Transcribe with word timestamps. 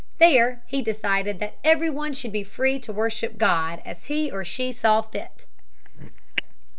There 0.17 0.63
he 0.65 0.81
decided 0.81 1.37
that 1.41 1.57
every 1.63 1.91
one 1.91 2.13
should 2.13 2.31
be 2.31 2.43
free 2.43 2.79
to 2.79 2.91
worship 2.91 3.37
God 3.37 3.83
as 3.85 4.05
he 4.07 4.31
or 4.31 4.43
she 4.43 4.71
saw 4.71 5.03
fit. 5.03 5.45